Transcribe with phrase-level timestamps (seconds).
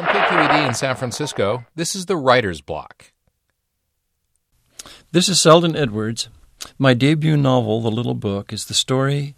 [0.00, 3.12] From KQED in San Francisco, this is the Writer's Block.
[5.12, 6.30] This is Selden Edwards.
[6.78, 9.34] My debut novel, The Little Book, is the story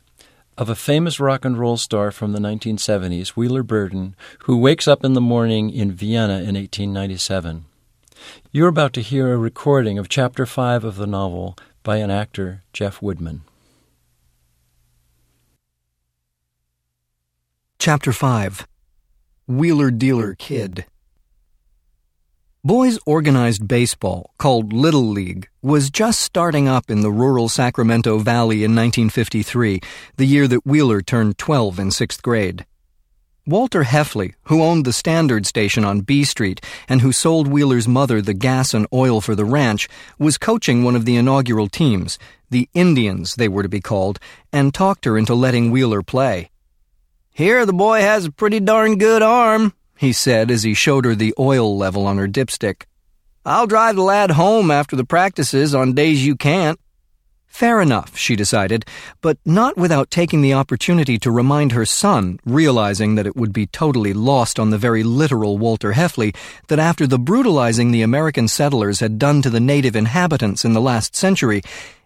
[0.56, 5.04] of a famous rock and roll star from the 1970s, Wheeler Burden, who wakes up
[5.04, 7.64] in the morning in Vienna in 1897.
[8.52, 12.62] You're about to hear a recording of Chapter 5 of the novel by an actor,
[12.72, 13.42] Jeff Woodman.
[17.80, 18.68] Chapter 5
[19.48, 20.86] Wheeler Dealer Kid
[22.62, 28.58] Boys organized baseball, called Little League, was just starting up in the rural Sacramento Valley
[28.58, 29.80] in 1953,
[30.16, 32.64] the year that Wheeler turned 12 in sixth grade.
[33.44, 38.22] Walter Heffley, who owned the Standard station on B Street and who sold Wheeler's mother
[38.22, 39.88] the gas and oil for the ranch,
[40.20, 42.16] was coaching one of the inaugural teams,
[42.48, 44.20] the Indians they were to be called,
[44.52, 46.51] and talked her into letting Wheeler play.
[47.34, 51.14] Here the boy has a pretty darn good arm, he said as he showed her
[51.14, 52.82] the oil level on her dipstick.
[53.46, 56.78] I'll drive the lad home after the practices on days you can't.
[57.46, 58.84] Fair enough, she decided,
[59.22, 63.66] but not without taking the opportunity to remind her son, realizing that it would be
[63.66, 66.36] totally lost on the very literal Walter Heffley,
[66.68, 70.82] that after the brutalizing the American settlers had done to the native inhabitants in the
[70.82, 71.62] last century,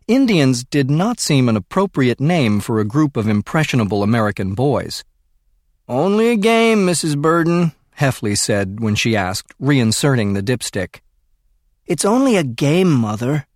[0.07, 5.03] Indians did not seem an appropriate name for a group of impressionable American boys.
[5.89, 7.17] Only a game, Mrs.
[7.17, 11.01] Burden, Heffley said when she asked, reinserting the dipstick.
[11.87, 13.47] It's only a game, Mother,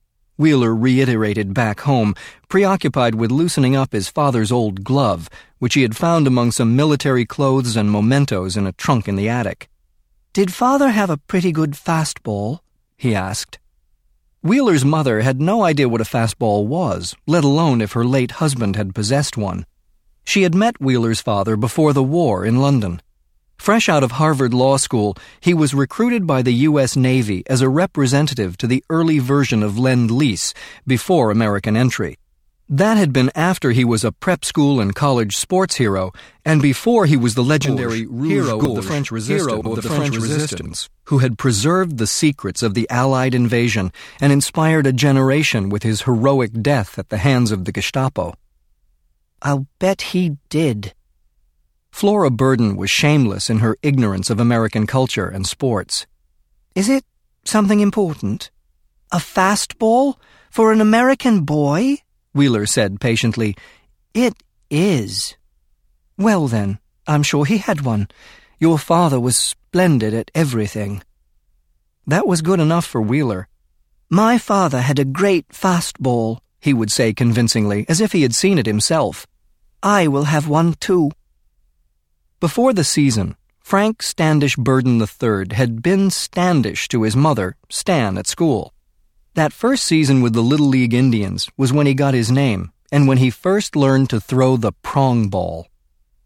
[0.41, 2.15] Wheeler reiterated back home,
[2.49, 5.29] preoccupied with loosening up his father's old glove,
[5.59, 9.29] which he had found among some military clothes and mementos in a trunk in the
[9.29, 9.69] attic.
[10.33, 12.61] Did father have a pretty good fastball?
[12.97, 13.59] he asked.
[14.43, 18.77] Wheeler's mother had no idea what a fastball was, let alone if her late husband
[18.77, 19.67] had possessed one.
[20.25, 23.03] She had met Wheeler's father before the war in London.
[23.59, 26.97] Fresh out of Harvard Law School, he was recruited by the U.S.
[26.97, 30.55] Navy as a representative to the early version of Lend Lease
[30.87, 32.17] before American entry.
[32.73, 36.13] That had been after he was a prep school and college sports hero,
[36.45, 40.89] and before he was the legendary hero of the French resistance, of the French resistance,
[41.07, 43.91] who had preserved the secrets of the Allied invasion
[44.21, 48.35] and inspired a generation with his heroic death at the hands of the Gestapo.
[49.43, 50.95] I'll bet he did.
[51.91, 56.07] Flora Burden was shameless in her ignorance of American culture and sports.
[56.75, 57.05] Is it
[57.45, 58.51] something important?
[59.13, 60.17] A fastball?
[60.51, 61.99] For an American boy?
[62.35, 63.57] Wheeler said patiently.
[64.15, 64.35] It
[64.69, 65.37] is.
[66.19, 68.09] Well, then, I'm sure he had one.
[68.59, 71.03] Your father was splendid at everything.
[72.07, 73.49] That was good enough for Wheeler.
[74.11, 78.59] My father had a great fastball, he would say convincingly, as if he had seen
[78.59, 79.27] it himself.
[79.83, 81.11] I will have one too.
[82.39, 88.27] Before the season, Frank Standish Burden III had been Standish to his mother, Stan, at
[88.27, 88.75] school.
[89.35, 93.09] That first season with the Little League Indians was when he got his name, and
[93.09, 95.69] when he first learned to throw the prong ball.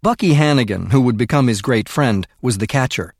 [0.02, 3.14] Bucky Hannigan, who would become his great friend, was the catcher.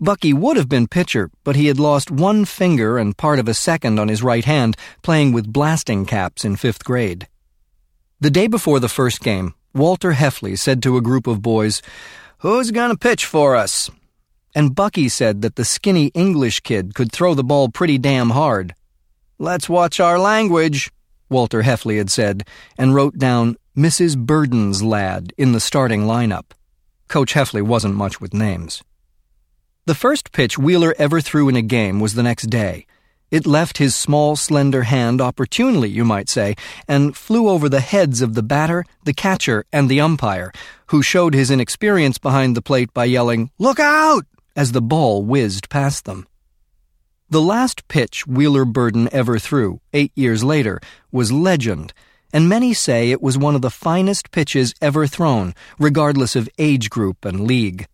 [0.00, 3.54] Bucky would have been pitcher, but he had lost one finger and part of a
[3.54, 7.28] second on his right hand playing with blasting caps in fifth grade.
[8.20, 11.82] The day before the first game, Walter Heffley said to a group of boys,
[12.38, 13.90] Who's gonna pitch for us?
[14.54, 18.74] And Bucky said that the skinny English kid could throw the ball pretty damn hard.
[19.38, 20.92] Let's watch our language,
[21.28, 22.46] Walter Heffley had said,
[22.78, 24.16] and wrote down Mrs.
[24.16, 26.52] Burden's lad in the starting lineup.
[27.08, 28.84] Coach Heffley wasn't much with names.
[29.86, 32.86] The first pitch Wheeler ever threw in a game was the next day.
[33.34, 36.54] It left his small, slender hand opportunely, you might say,
[36.86, 40.52] and flew over the heads of the batter, the catcher, and the umpire,
[40.90, 44.24] who showed his inexperience behind the plate by yelling, Look out!
[44.54, 46.28] as the ball whizzed past them.
[47.28, 50.80] The last pitch Wheeler Burden ever threw, eight years later,
[51.10, 51.92] was legend,
[52.32, 56.88] and many say it was one of the finest pitches ever thrown, regardless of age
[56.88, 57.88] group and league.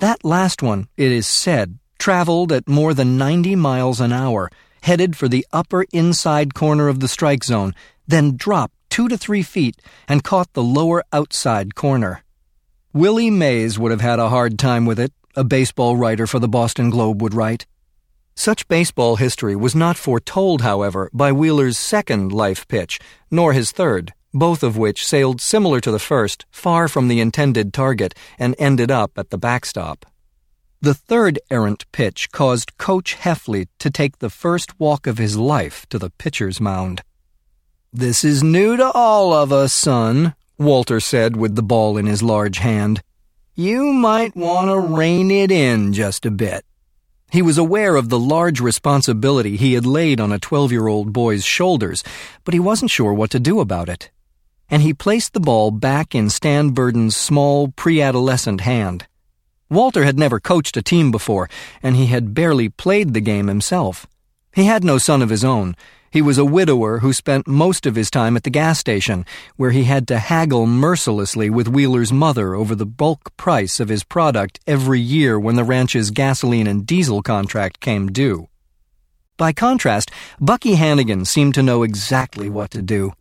[0.00, 4.50] That last one, it is said, traveled at more than 90 miles an hour,
[4.82, 7.74] headed for the upper inside corner of the strike zone,
[8.06, 9.76] then dropped two to three feet
[10.08, 12.22] and caught the lower outside corner.
[12.92, 16.48] Willie Mays would have had a hard time with it, a baseball writer for the
[16.48, 17.66] Boston Globe would write.
[18.34, 22.98] Such baseball history was not foretold, however, by Wheeler's second life pitch,
[23.30, 27.72] nor his third, both of which sailed similar to the first, far from the intended
[27.72, 30.06] target, and ended up at the backstop.
[30.80, 35.86] The third errant pitch caused Coach Heffley to take the first walk of his life
[35.88, 37.02] to the pitcher's mound.
[37.92, 42.22] This is new to all of us, son, Walter said with the ball in his
[42.22, 43.02] large hand.
[43.54, 46.64] You might want to rein it in just a bit.
[47.32, 51.12] He was aware of the large responsibility he had laid on a 12 year old
[51.12, 52.04] boy's shoulders,
[52.44, 54.10] but he wasn't sure what to do about it.
[54.68, 59.06] And he placed the ball back in Stan Burden's small, pre adolescent hand.
[59.68, 61.48] Walter had never coached a team before,
[61.82, 64.06] and he had barely played the game himself.
[64.54, 65.74] He had no son of his own.
[66.10, 69.26] He was a widower who spent most of his time at the gas station,
[69.56, 74.04] where he had to haggle mercilessly with Wheeler's mother over the bulk price of his
[74.04, 78.48] product every year when the ranch's gasoline and diesel contract came due.
[79.36, 80.10] By contrast,
[80.40, 83.12] Bucky Hannigan seemed to know exactly what to do.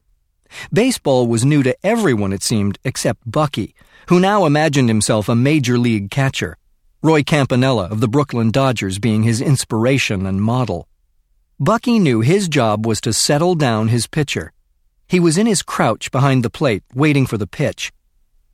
[0.72, 3.76] Baseball was new to everyone, it seemed, except Bucky,
[4.08, 6.58] who now imagined himself a major league catcher,
[7.02, 10.88] Roy Campanella of the Brooklyn Dodgers being his inspiration and model.
[11.60, 14.52] Bucky knew his job was to settle down his pitcher.
[15.08, 17.94] He was in his crouch behind the plate, waiting for the pitch.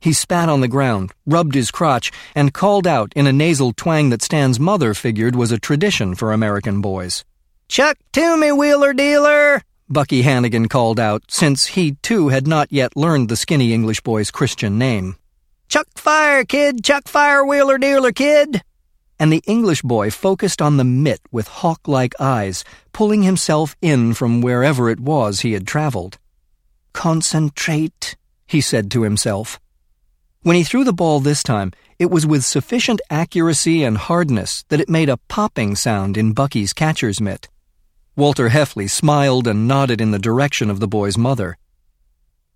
[0.00, 4.10] He spat on the ground, rubbed his crotch, and called out in a nasal twang
[4.10, 7.24] that Stan's mother figured was a tradition for American boys.
[7.68, 9.62] Chuck to me, wheeler dealer!
[9.92, 14.30] Bucky Hannigan called out, since he too had not yet learned the skinny English boy's
[14.30, 15.16] Christian name.
[15.68, 16.82] Chuck fire, kid!
[16.82, 18.62] Chuck fire, wheeler dealer, kid!
[19.18, 24.14] And the English boy focused on the mitt with hawk like eyes, pulling himself in
[24.14, 26.18] from wherever it was he had traveled.
[26.94, 28.16] Concentrate,
[28.46, 29.60] he said to himself.
[30.42, 34.80] When he threw the ball this time, it was with sufficient accuracy and hardness that
[34.80, 37.48] it made a popping sound in Bucky's catcher's mitt.
[38.14, 41.56] Walter Heffley smiled and nodded in the direction of the boy's mother.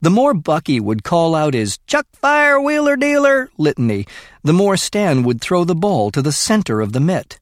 [0.02, 4.06] The more Bucky would call out his Chuck Fire Wheeler Dealer litany,
[4.42, 7.40] the more Stan would throw the ball to the center of the mitt.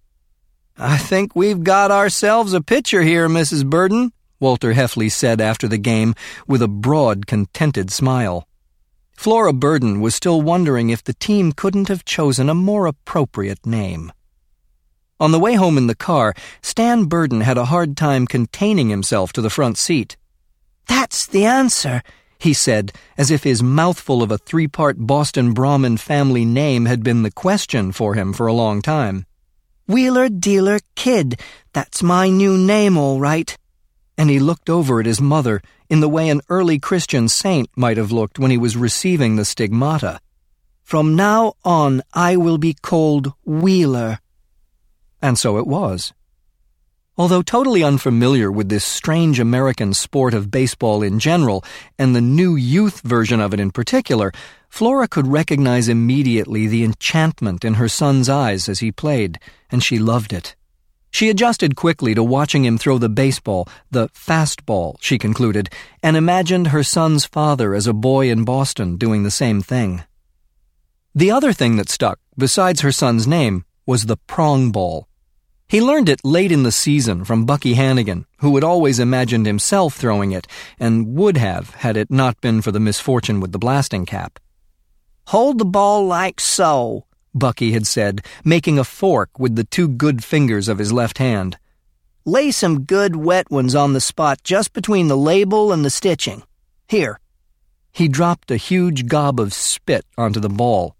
[0.78, 3.68] I think we've got ourselves a pitcher here, Mrs.
[3.68, 6.14] Burden, Walter Heffley said after the game
[6.46, 8.46] with a broad, contented smile.
[9.16, 14.12] Flora Burden was still wondering if the team couldn't have chosen a more appropriate name.
[15.24, 19.32] On the way home in the car, Stan Burden had a hard time containing himself
[19.32, 20.18] to the front seat.
[20.86, 22.02] That's the answer,
[22.38, 27.02] he said, as if his mouthful of a three part Boston Brahmin family name had
[27.02, 29.24] been the question for him for a long time.
[29.88, 31.40] Wheeler Dealer Kid,
[31.72, 33.56] that's my new name, all right.
[34.18, 37.96] And he looked over at his mother in the way an early Christian saint might
[37.96, 40.20] have looked when he was receiving the stigmata.
[40.82, 44.18] From now on, I will be called Wheeler.
[45.24, 46.12] And so it was.
[47.16, 51.64] Although totally unfamiliar with this strange American sport of baseball in general,
[51.98, 54.32] and the new youth version of it in particular,
[54.68, 59.38] Flora could recognize immediately the enchantment in her son's eyes as he played,
[59.70, 60.56] and she loved it.
[61.10, 65.70] She adjusted quickly to watching him throw the baseball, the fastball, she concluded,
[66.02, 70.04] and imagined her son's father as a boy in Boston doing the same thing.
[71.14, 75.08] The other thing that stuck, besides her son's name, was the prong ball.
[75.66, 79.94] He learned it late in the season from Bucky Hannigan, who had always imagined himself
[79.94, 80.46] throwing it,
[80.78, 84.38] and would have had it not been for the misfortune with the blasting cap.
[85.28, 90.22] Hold the ball like so, Bucky had said, making a fork with the two good
[90.22, 91.58] fingers of his left hand.
[92.26, 96.42] Lay some good wet ones on the spot just between the label and the stitching.
[96.88, 97.20] Here.
[97.90, 100.93] He dropped a huge gob of spit onto the ball.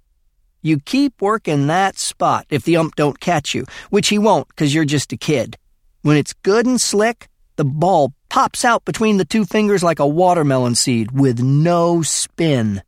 [0.64, 4.74] You keep working that spot if the ump don't catch you, which he won't because
[4.74, 5.58] you're just a kid.
[6.00, 10.06] When it's good and slick, the ball pops out between the two fingers like a
[10.06, 12.82] watermelon seed with no spin.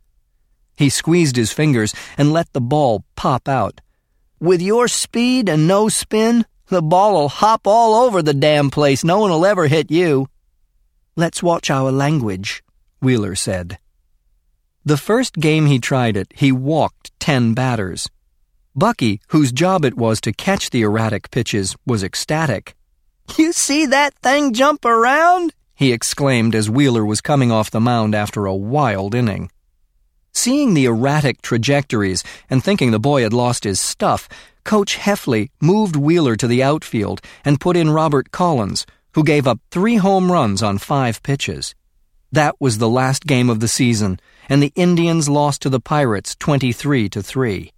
[0.78, 3.82] He squeezed his fingers and let the ball pop out.
[4.40, 9.04] With your speed and no spin, the ball'll hop all over the damn place.
[9.04, 10.28] No one'll ever hit you.
[11.14, 12.64] Let's watch our language,
[13.02, 13.76] Wheeler said.
[14.86, 18.08] The first game he tried it, he walked ten batters.
[18.76, 22.76] Bucky, whose job it was to catch the erratic pitches, was ecstatic.
[23.36, 25.52] You see that thing jump around?
[25.74, 29.50] he exclaimed as Wheeler was coming off the mound after a wild inning.
[30.32, 34.28] Seeing the erratic trajectories and thinking the boy had lost his stuff,
[34.62, 39.58] Coach Heffley moved Wheeler to the outfield and put in Robert Collins, who gave up
[39.72, 41.74] three home runs on five pitches.
[42.32, 46.34] That was the last game of the season, and the Indians lost to the Pirates
[46.36, 47.72] 23 to 3.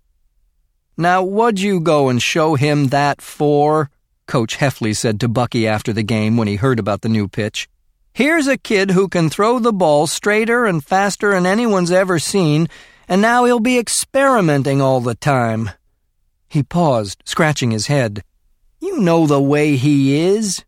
[0.97, 3.91] Now, what'd you go and show him that for?
[4.27, 7.69] Coach Heffley said to Bucky after the game when he heard about the new pitch.
[8.13, 12.69] Here's a kid who can throw the ball straighter and faster than anyone's ever seen,
[13.07, 15.71] and now he'll be experimenting all the time.
[16.49, 18.25] He paused, scratching his head.
[18.81, 20.65] You know the way he is.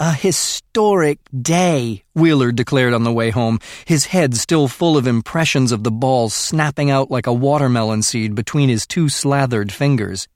[0.00, 5.72] A historic day, Wheeler declared on the way home, his head still full of impressions
[5.72, 10.28] of the ball snapping out like a watermelon seed between his two slathered fingers.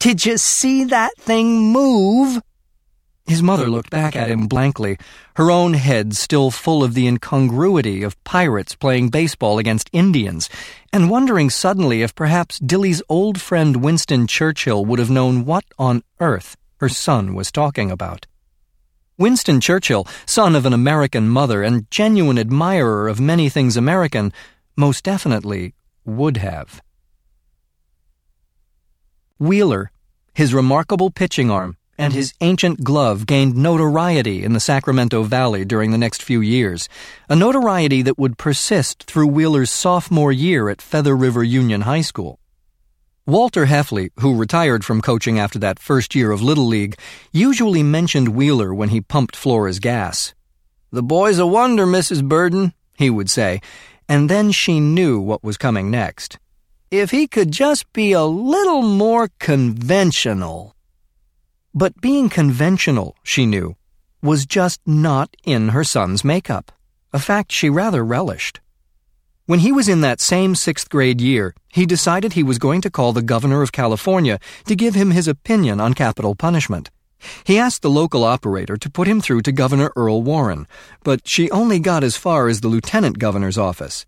[0.00, 2.42] Did you see that thing move?
[3.24, 4.98] His mother looked back at him blankly,
[5.36, 10.50] her own head still full of the incongruity of pirates playing baseball against Indians,
[10.92, 16.02] and wondering suddenly if perhaps Dilly's old friend Winston Churchill would have known what on
[16.18, 18.26] earth her son was talking about.
[19.16, 24.32] Winston Churchill, son of an American mother and genuine admirer of many things American,
[24.76, 26.82] most definitely would have.
[29.38, 29.92] Wheeler,
[30.32, 35.92] his remarkable pitching arm, and his ancient glove gained notoriety in the Sacramento Valley during
[35.92, 36.88] the next few years,
[37.28, 42.40] a notoriety that would persist through Wheeler's sophomore year at Feather River Union High School.
[43.26, 46.98] Walter Heffley, who retired from coaching after that first year of Little League,
[47.32, 50.34] usually mentioned Wheeler when he pumped Flora's gas.
[50.92, 52.22] The boy's a wonder, Mrs.
[52.22, 53.62] Burden, he would say,
[54.10, 56.38] and then she knew what was coming next.
[56.90, 60.76] If he could just be a little more conventional.
[61.72, 63.76] But being conventional, she knew,
[64.22, 66.70] was just not in her son's makeup,
[67.10, 68.60] a fact she rather relished.
[69.46, 72.90] When he was in that same sixth grade year, he decided he was going to
[72.90, 76.90] call the governor of California to give him his opinion on capital punishment.
[77.44, 80.66] He asked the local operator to put him through to Governor Earl Warren,
[81.02, 84.06] but she only got as far as the lieutenant governor's office.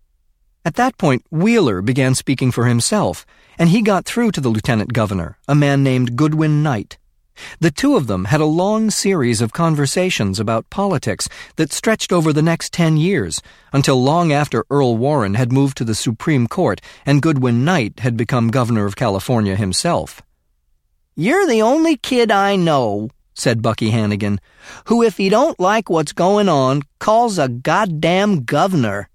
[0.64, 3.26] At that point, Wheeler began speaking for himself,
[3.58, 6.96] and he got through to the lieutenant governor, a man named Goodwin Knight.
[7.60, 12.32] The two of them had a long series of conversations about politics that stretched over
[12.32, 13.40] the next ten years,
[13.72, 18.16] until long after Earl Warren had moved to the Supreme Court and Goodwin Knight had
[18.16, 20.22] become governor of California himself.
[21.14, 24.40] You're the only kid I know, said Bucky Hannigan,
[24.86, 29.08] who, if he don't like what's going on, calls a goddamn governor.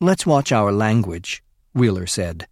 [0.00, 1.42] Let's watch our language,
[1.72, 2.46] Wheeler said.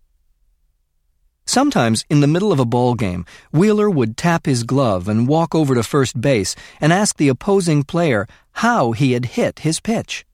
[1.45, 5.55] Sometimes, in the middle of a ball game, Wheeler would tap his glove and walk
[5.55, 10.25] over to first base and ask the opposing player how he had hit his pitch.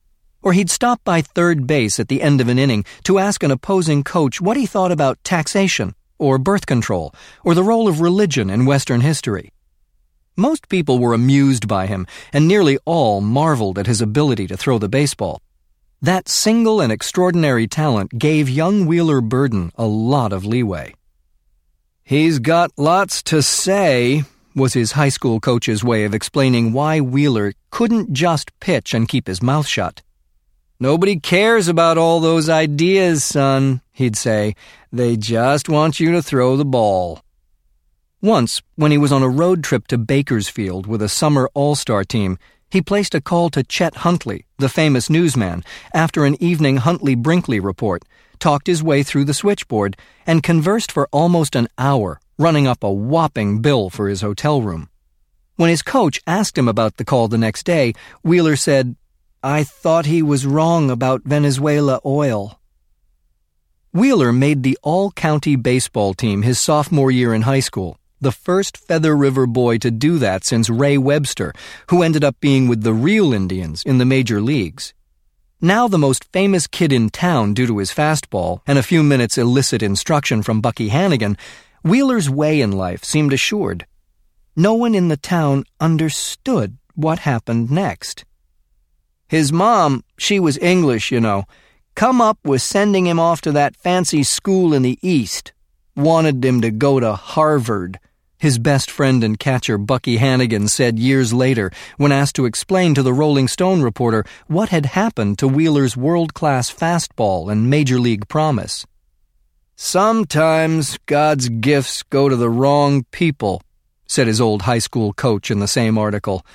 [0.42, 3.50] Or he'd stop by third base at the end of an inning to ask an
[3.50, 7.12] opposing coach what he thought about taxation, or birth control,
[7.44, 9.50] or the role of religion in Western history.
[10.36, 14.78] Most people were amused by him, and nearly all marveled at his ability to throw
[14.78, 15.42] the baseball.
[16.00, 20.94] That single and extraordinary talent gave young Wheeler Burden a lot of leeway.
[22.08, 24.24] He's got lots to say,
[24.54, 29.26] was his high school coach's way of explaining why Wheeler couldn't just pitch and keep
[29.26, 30.00] his mouth shut.
[30.80, 34.54] Nobody cares about all those ideas, son, he'd say.
[34.90, 37.20] They just want you to throw the ball.
[38.22, 42.04] Once, when he was on a road trip to Bakersfield with a summer all star
[42.04, 42.38] team,
[42.70, 45.62] he placed a call to Chet Huntley, the famous newsman,
[45.92, 48.02] after an evening Huntley Brinkley report
[48.38, 52.92] talked his way through the switchboard, and conversed for almost an hour, running up a
[52.92, 54.88] whopping bill for his hotel room.
[55.56, 58.96] When his coach asked him about the call the next day, Wheeler said,
[59.42, 62.58] I thought he was wrong about Venezuela oil.
[63.92, 68.76] Wheeler made the all county baseball team his sophomore year in high school, the first
[68.76, 71.52] Feather River boy to do that since Ray Webster,
[71.90, 74.92] who ended up being with the real Indians in the major leagues.
[75.60, 79.36] Now the most famous kid in town due to his fastball and a few minutes
[79.36, 81.36] illicit instruction from Bucky Hannigan,
[81.82, 83.84] Wheeler's way in life seemed assured.
[84.54, 88.24] No one in the town understood what happened next.
[89.26, 91.42] His mom, she was English, you know,
[91.96, 95.52] come up with sending him off to that fancy school in the East.
[95.96, 97.98] Wanted him to go to Harvard.
[98.38, 103.02] His best friend and catcher Bucky Hannigan said years later when asked to explain to
[103.02, 108.28] the Rolling Stone reporter what had happened to Wheeler's world class fastball and major league
[108.28, 108.86] promise.
[109.74, 113.60] Sometimes God's gifts go to the wrong people,
[114.06, 116.46] said his old high school coach in the same article.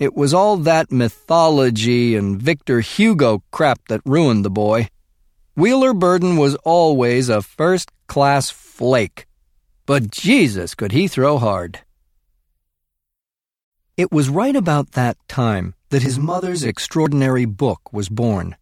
[0.00, 4.88] It was all that mythology and Victor Hugo crap that ruined the boy.
[5.54, 9.27] Wheeler Burden was always a first class flake.
[9.88, 11.80] But Jesus, could he throw hard.
[13.96, 18.56] It was right about that time that his mother's extraordinary book was born.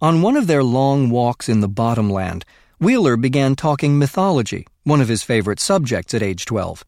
[0.00, 2.46] On one of their long walks in the bottomland,
[2.80, 6.86] Wheeler began talking mythology, one of his favorite subjects at age 12.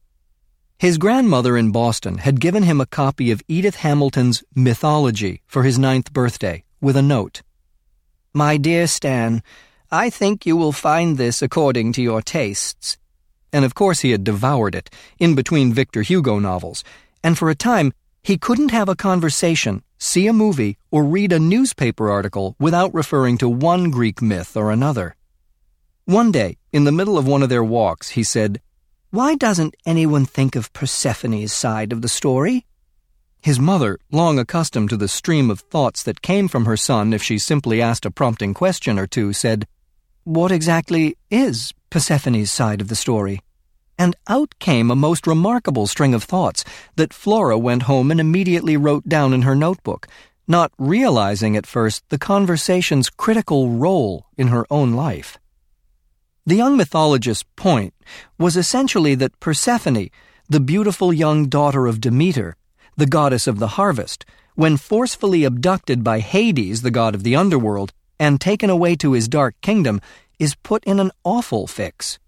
[0.78, 5.78] His grandmother in Boston had given him a copy of Edith Hamilton's Mythology for his
[5.78, 7.42] ninth birthday, with a note.
[8.32, 9.42] My dear Stan,
[9.90, 12.96] I think you will find this according to your tastes
[13.52, 16.84] and of course he had devoured it, in between Victor Hugo novels,
[17.22, 21.38] and for a time He couldn't have a conversation, see a movie, or read a
[21.38, 25.16] newspaper article without referring to one Greek myth or another.
[26.04, 28.60] One day, in the middle of one of their walks, he said,
[29.10, 32.66] Why doesn't anyone think of Persephone's side of the story?
[33.40, 37.22] His mother, long accustomed to the stream of thoughts that came from her son if
[37.22, 39.66] she simply asked a prompting question or two, said,
[40.28, 43.40] What exactly is Persephone's side of the story?
[43.98, 46.64] and out came a most remarkable string of thoughts
[46.96, 50.06] that Flora went home and immediately wrote down in her notebook,
[50.46, 55.38] not realizing at first the conversation's critical role in her own life.
[56.44, 57.94] The young mythologist's point
[58.38, 60.10] was essentially that Persephone,
[60.46, 62.54] the beautiful young daughter of Demeter,
[62.98, 67.94] the goddess of the harvest, when forcefully abducted by Hades, the god of the underworld,
[68.18, 70.00] and taken away to his dark kingdom,
[70.38, 72.18] is put in an awful fix.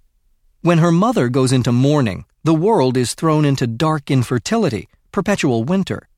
[0.62, 6.08] When her mother goes into mourning, the world is thrown into dark infertility, perpetual winter.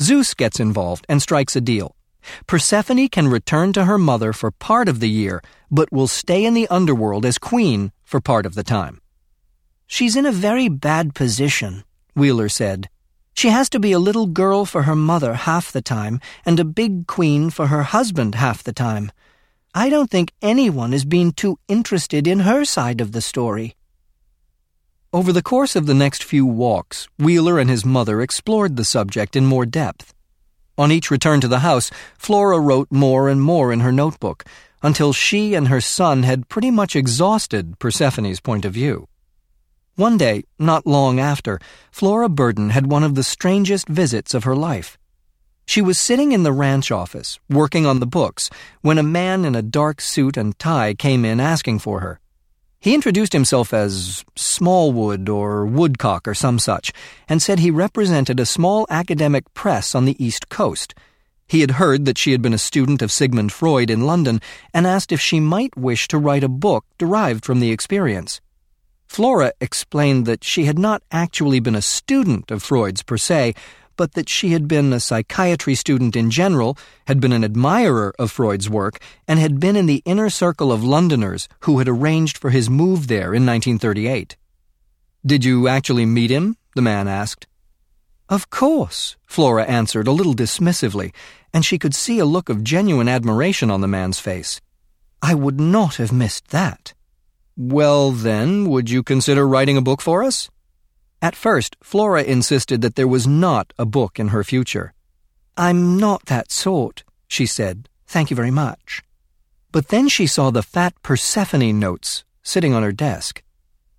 [0.00, 1.96] Zeus gets involved and strikes a deal.
[2.46, 6.54] Persephone can return to her mother for part of the year, but will stay in
[6.54, 9.00] the underworld as queen for part of the time.
[9.86, 12.88] She's in a very bad position, Wheeler said.
[13.36, 16.64] She has to be a little girl for her mother half the time and a
[16.64, 19.12] big queen for her husband half the time.
[19.74, 23.76] I don't think anyone is being too interested in her side of the story.
[25.12, 29.36] Over the course of the next few walks, Wheeler and his mother explored the subject
[29.36, 30.14] in more depth.
[30.78, 34.44] On each return to the house, Flora wrote more and more in her notebook
[34.82, 39.08] until she and her son had pretty much exhausted Persephone's point of view.
[39.96, 41.58] One day, not long after,
[41.90, 44.98] Flora Burden had one of the strangest visits of her life.
[45.64, 48.50] She was sitting in the ranch office, working on the books,
[48.82, 52.20] when a man in a dark suit and tie came in asking for her.
[52.78, 56.92] He introduced himself as Smallwood or Woodcock or some such,
[57.26, 60.94] and said he represented a small academic press on the East Coast.
[61.48, 64.42] He had heard that she had been a student of Sigmund Freud in London
[64.74, 68.42] and asked if she might wish to write a book derived from the experience.
[69.06, 73.54] Flora explained that she had not actually been a student of Freud's per se,
[73.96, 76.76] but that she had been a psychiatry student in general,
[77.06, 80.84] had been an admirer of Freud's work, and had been in the inner circle of
[80.84, 84.36] Londoners who had arranged for his move there in 1938.
[85.24, 86.56] Did you actually meet him?
[86.74, 87.46] the man asked.
[88.28, 91.14] Of course, Flora answered a little dismissively,
[91.54, 94.60] and she could see a look of genuine admiration on the man's face.
[95.22, 96.92] I would not have missed that.
[97.56, 100.50] Well, then, would you consider writing a book for us?
[101.22, 104.92] At first, Flora insisted that there was not a book in her future.
[105.56, 107.88] I'm not that sort, she said.
[108.06, 109.02] Thank you very much.
[109.72, 113.42] But then she saw the fat Persephone notes sitting on her desk.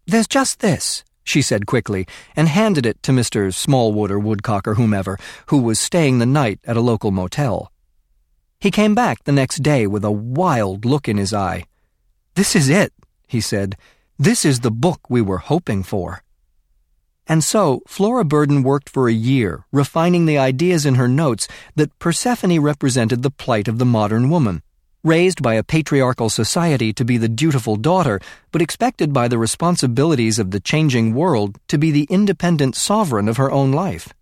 [0.06, 3.52] There's just this, she said quickly, and handed it to Mr.
[3.52, 5.18] Smallwood or Woodcock or whomever,
[5.48, 7.72] who was staying the night at a local motel.
[8.60, 11.66] He came back the next day with a wild look in his eye.
[12.36, 12.94] This is it,
[13.28, 13.76] he said.
[14.18, 16.24] This is the book we were hoping for.
[17.28, 21.98] And so, Flora Burden worked for a year, refining the ideas in her notes that
[22.00, 24.64] Persephone represented the plight of the modern woman,
[25.04, 28.20] raised by a patriarchal society to be the dutiful daughter,
[28.52, 33.38] but expected by the responsibilities of the changing world to be the independent sovereign of
[33.38, 34.14] her own life.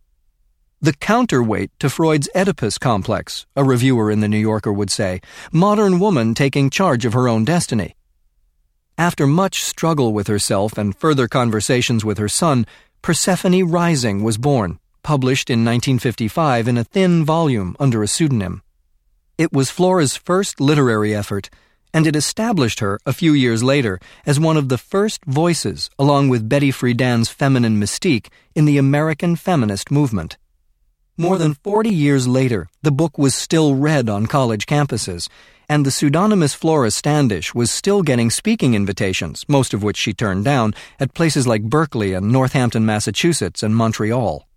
[0.82, 6.00] The counterweight to Freud's Oedipus complex, a reviewer in The New Yorker would say, modern
[6.00, 7.96] woman taking charge of her own destiny.
[8.98, 12.66] After much struggle with herself and further conversations with her son,
[13.02, 18.62] Persephone Rising was born, published in 1955 in a thin volume under a pseudonym.
[19.38, 21.50] It was Flora's first literary effort,
[21.94, 26.30] and it established her a few years later as one of the first voices, along
[26.30, 30.38] with Betty Friedan's feminine mystique, in the American feminist movement.
[31.18, 35.28] More than 40 years later, the book was still read on college campuses,
[35.68, 40.46] and the pseudonymous Flora Standish was still getting speaking invitations, most of which she turned
[40.46, 44.48] down, at places like Berkeley and Northampton, Massachusetts, and Montreal.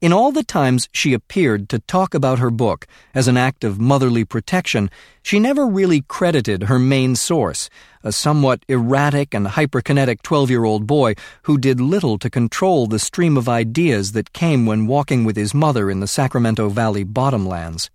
[0.00, 3.80] In all the times she appeared to talk about her book as an act of
[3.80, 4.90] motherly protection,
[5.24, 7.68] she never really credited her main source,
[8.04, 13.00] a somewhat erratic and hyperkinetic 12 year old boy who did little to control the
[13.00, 17.90] stream of ideas that came when walking with his mother in the Sacramento Valley bottomlands.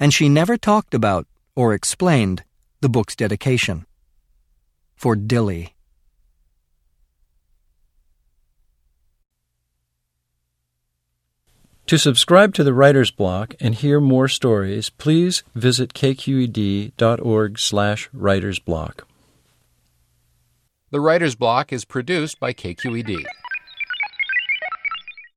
[0.00, 1.26] And she never talked about
[1.58, 2.44] or explained
[2.80, 3.84] the book's dedication.
[4.94, 5.74] For Dilly.
[11.88, 19.00] To subscribe to the Writer's Block and hear more stories, please visit kqed.org slash writersblock.
[20.90, 23.24] The Writer's Block is produced by KQED.